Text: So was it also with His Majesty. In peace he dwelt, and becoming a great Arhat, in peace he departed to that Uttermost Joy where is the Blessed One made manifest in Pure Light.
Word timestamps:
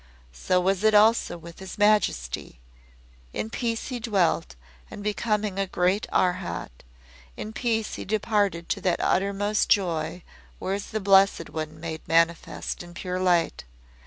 So 0.33 0.59
was 0.59 0.83
it 0.83 0.95
also 0.95 1.37
with 1.37 1.59
His 1.59 1.77
Majesty. 1.77 2.59
In 3.33 3.51
peace 3.51 3.89
he 3.89 3.99
dwelt, 3.99 4.55
and 4.89 5.03
becoming 5.03 5.59
a 5.59 5.67
great 5.67 6.07
Arhat, 6.11 6.71
in 7.37 7.53
peace 7.53 7.93
he 7.93 8.03
departed 8.03 8.67
to 8.69 8.81
that 8.81 8.99
Uttermost 8.99 9.69
Joy 9.69 10.23
where 10.57 10.73
is 10.73 10.87
the 10.87 11.01
Blessed 11.01 11.51
One 11.51 11.79
made 11.79 12.01
manifest 12.07 12.81
in 12.81 12.95
Pure 12.95 13.19
Light. 13.19 13.63